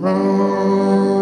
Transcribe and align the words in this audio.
Мерзнешь 0.00 1.19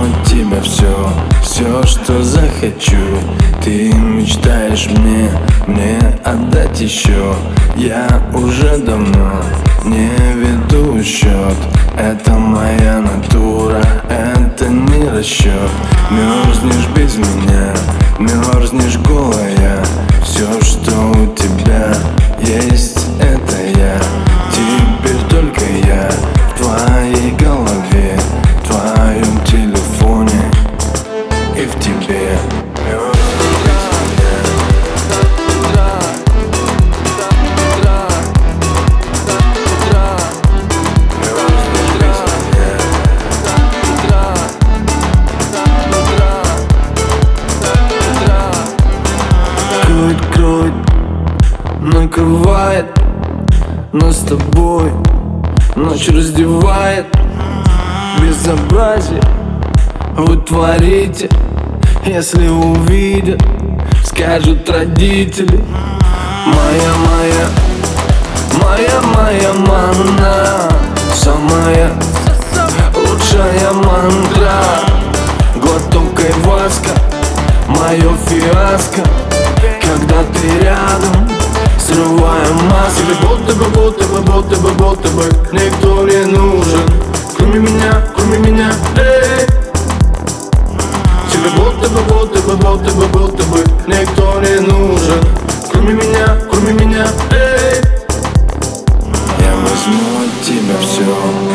от 0.00 0.24
тебя 0.24 0.60
все, 0.62 1.08
все, 1.42 1.82
что 1.84 2.22
захочу. 2.22 2.96
Ты 3.64 3.92
мечтаешь 3.92 4.88
мне, 4.88 5.30
мне 5.68 5.98
отдать 6.24 6.80
еще 6.80 7.32
Я 7.76 8.08
уже 8.34 8.76
давно 8.78 9.40
не 9.84 10.10
веду 10.34 11.00
счет 11.04 11.56
Это 11.96 12.32
моя 12.32 12.98
натура, 12.98 13.80
это 14.08 14.66
не 14.66 15.08
расчет 15.08 15.70
Мерзнешь 16.10 16.88
без 16.96 17.16
меня, 17.16 17.72
мерзнешь 18.18 18.98
голая 18.98 19.61
накрывает 52.72 52.86
Нас 53.92 54.16
с 54.16 54.24
тобой. 54.24 54.92
Ночь 55.76 56.08
раздевает. 56.08 57.06
Безобразие 58.20 59.20
вы 60.16 60.36
творите. 60.38 61.28
Если 62.04 62.48
увидят, 62.48 63.42
скажут 64.04 64.68
родители. 64.68 65.62
Моя, 66.46 66.92
моя, 67.08 67.48
моя, 68.62 69.00
моя 69.14 69.52
манна. 69.52 70.68
Самая 71.14 71.92
лучшая 72.96 73.72
мантра. 73.72 74.62
Глоток 75.56 76.18
айваска, 76.18 76.90
мое 77.68 78.16
фиаско. 78.26 79.02
Когда 79.80 80.24
ты 80.34 80.61
срываем 82.52 82.68
маски 82.68 83.02
Будто 83.22 83.54
бы, 83.54 83.64
будто 83.70 84.04
бы, 84.06 84.20
будто 84.20 84.56
бы, 84.60 84.70
будто 84.72 85.08
бы 85.08 85.24
Никто 85.52 86.06
не 86.06 86.24
нужен, 86.26 86.90
кроме 87.36 87.60
меня, 87.60 88.02
кроме 88.14 88.38
меня, 88.38 88.72
эй. 88.96 89.46
Тебе 91.30 91.50
будто 91.56 91.88
бы, 91.88 92.00
будто 92.08 92.40
бы, 92.42 92.56
будто 92.56 92.90
бы, 92.92 93.06
будто 93.08 93.42
бы 93.44 93.64
Никто 93.86 94.40
не 94.40 94.60
нужен, 94.60 95.20
кроме 95.70 95.94
меня, 95.94 96.36
кроме 96.50 96.72
меня, 96.72 97.06
эй. 97.30 97.80
Я 99.40 99.52
возьму 99.54 100.22
от 100.22 100.44
тебя 100.44 100.76
все, 100.80 101.04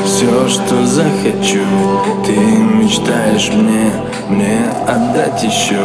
все, 0.05 0.49
что 0.49 0.85
захочу. 0.85 1.65
Ты 2.25 2.35
мечтаешь 2.35 3.49
мне, 3.49 3.91
мне 4.29 4.65
отдать 4.87 5.43
еще 5.43 5.79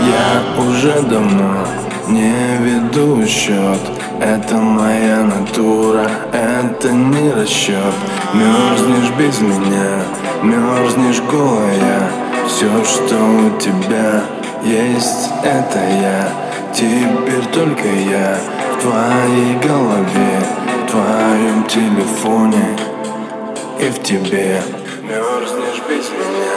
Я 0.00 0.62
уже 0.62 1.00
давно 1.02 1.66
не 2.08 2.56
веду 2.60 3.26
счет 3.26 3.97
Это 4.20 4.56
моя 4.56 5.22
натура, 5.22 6.10
это 6.32 6.90
не 6.90 7.30
расчет 7.30 7.94
Мерзнешь 8.34 9.12
без 9.16 9.40
меня, 9.40 10.02
мерзнешь 10.42 11.22
голая. 11.30 12.10
Все, 12.48 12.66
что 12.84 13.14
у 13.14 13.60
тебя 13.60 14.24
есть, 14.64 15.30
это 15.44 15.78
я. 15.78 16.28
Теперь 16.74 17.46
только 17.52 17.86
я 17.86 18.36
в 18.74 18.82
твоей 18.82 19.56
голове 19.62 20.40
В 20.84 20.90
твоем 20.90 21.64
телефоне 21.68 22.76
и 23.78 23.88
в 23.88 24.02
тебе. 24.02 24.60
Мерзнешь 25.02 25.82
без 25.88 26.10
меня 26.10 26.47